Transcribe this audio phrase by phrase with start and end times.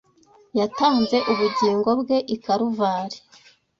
[0.59, 3.17] Yatanze ubugingo bwe i Karuvari